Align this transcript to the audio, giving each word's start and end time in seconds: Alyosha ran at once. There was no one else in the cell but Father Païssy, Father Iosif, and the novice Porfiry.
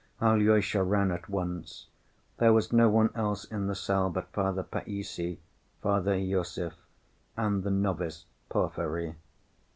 Alyosha 0.19 0.81
ran 0.81 1.11
at 1.11 1.29
once. 1.29 1.85
There 2.39 2.53
was 2.53 2.73
no 2.73 2.89
one 2.89 3.11
else 3.13 3.45
in 3.45 3.67
the 3.67 3.75
cell 3.75 4.09
but 4.09 4.31
Father 4.33 4.63
Païssy, 4.63 5.37
Father 5.79 6.15
Iosif, 6.15 6.73
and 7.37 7.61
the 7.61 7.69
novice 7.69 8.25
Porfiry. 8.49 9.13